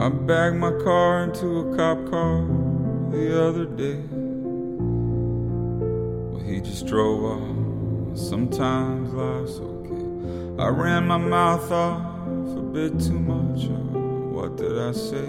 [0.00, 2.46] I backed my car into a cop car
[3.10, 4.00] the other day.
[6.30, 8.16] Well, he just drove off.
[8.16, 10.62] Sometimes life's okay.
[10.62, 12.00] I ran my mouth off
[12.56, 13.66] a bit too much.
[13.66, 13.72] Uh,
[14.32, 15.26] what did I say?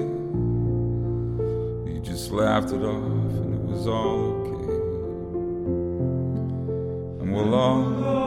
[1.91, 4.74] He just laughed it off, and it was all okay.
[7.22, 8.20] And we'll all.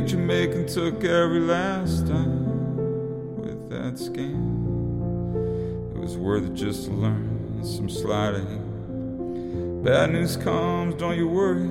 [0.00, 5.94] fake Jamaican took every last dime with that scam.
[5.94, 9.82] It was worth it just to learn some sliding.
[9.82, 11.64] Bad news comes, don't you worry,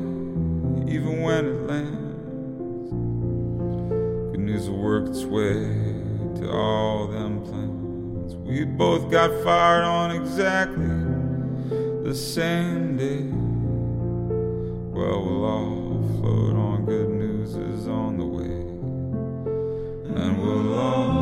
[0.93, 2.91] even when it lands.
[4.31, 5.63] Good news will work its way
[6.39, 8.35] to all them plans.
[8.35, 10.87] We both got fired on exactly
[12.03, 13.23] the same day.
[14.93, 18.08] Well, we'll all float on good news is on.
[20.49, 21.18] Alone.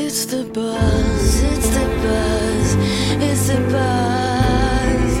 [0.00, 2.76] It's the buzz, it's the buzz,
[3.20, 5.12] it's the buzz.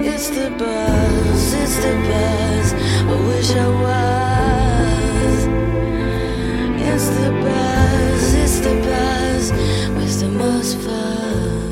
[0.00, 2.72] It's the buzz, it's the buzz.
[2.72, 5.38] I wish I was.
[6.88, 9.52] It's the buzz, it's the buzz,
[9.98, 11.65] with the most fun.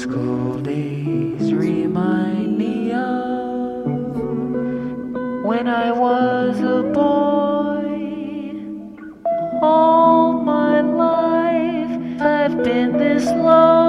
[0.00, 3.84] School days remind me of
[5.44, 7.84] when I was a boy.
[9.60, 13.81] All my life I've been this long.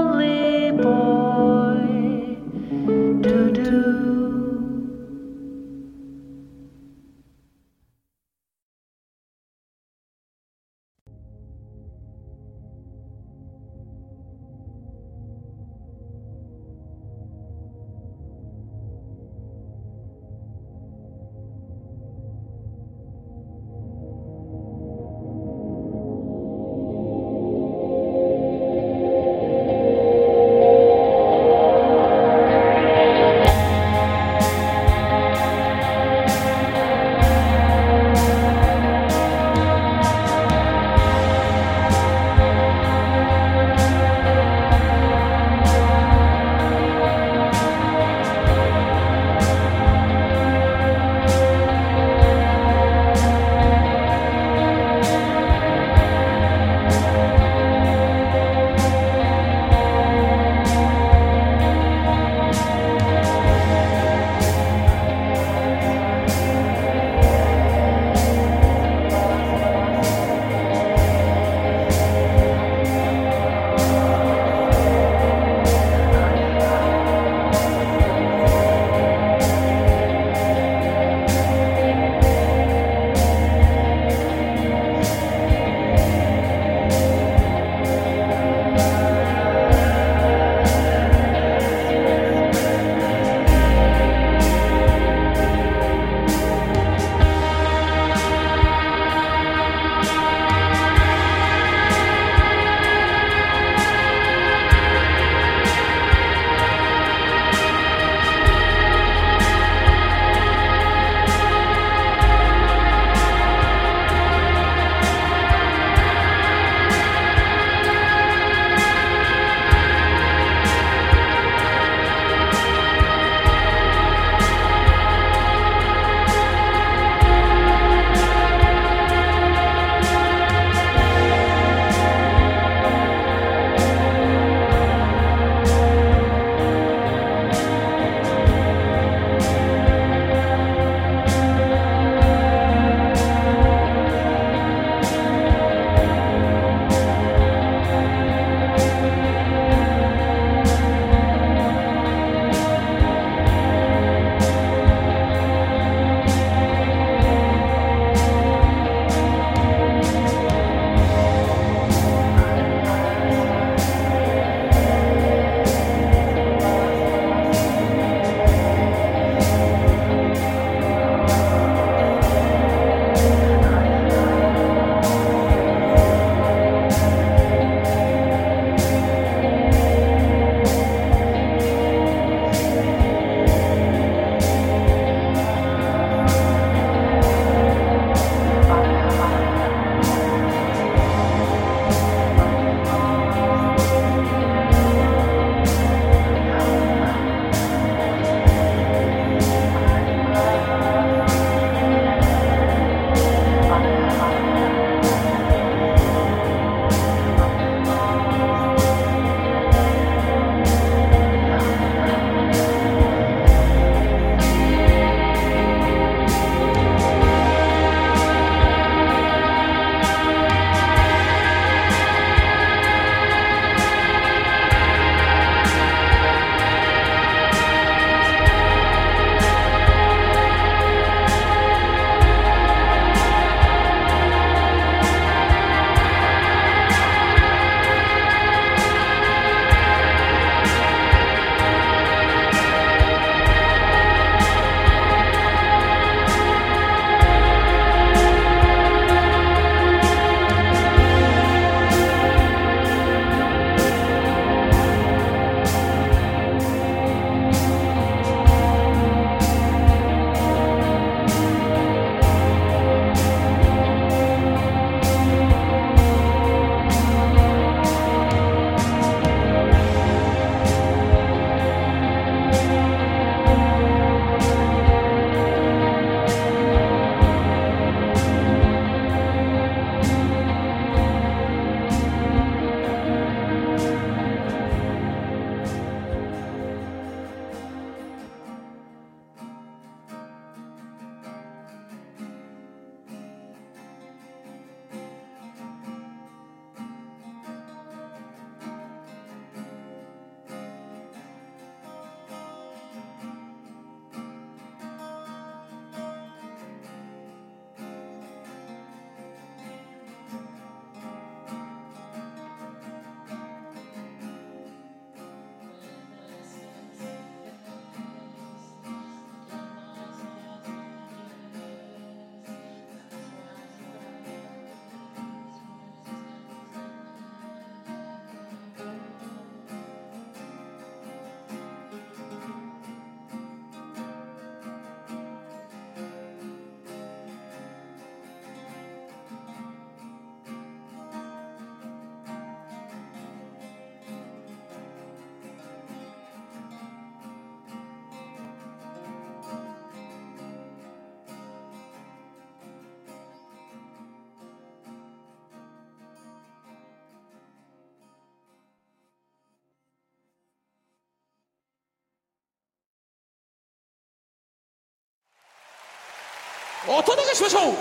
[366.95, 367.74] お届けしましょう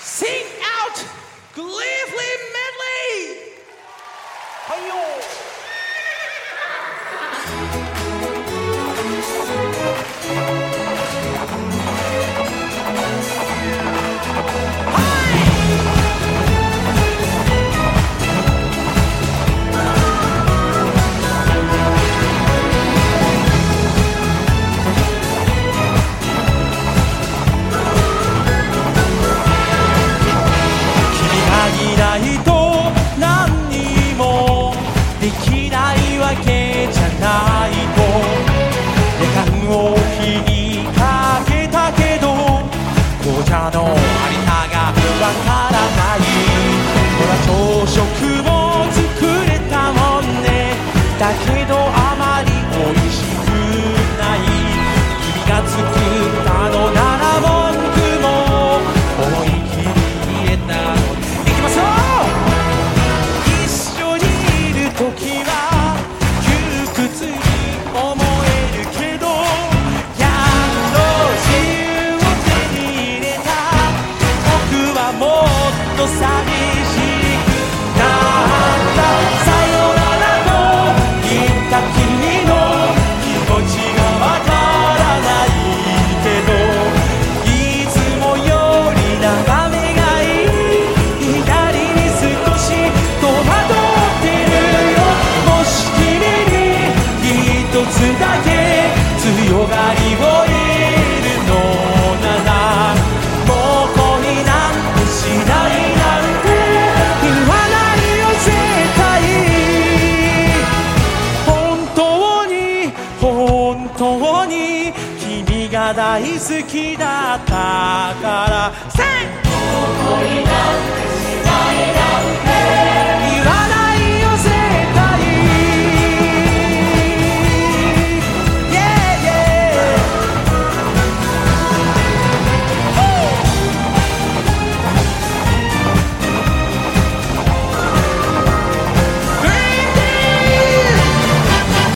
[0.00, 1.04] Sing out
[1.54, 1.68] Gleefully
[2.54, 3.36] Medley
[4.68, 4.94] はいよ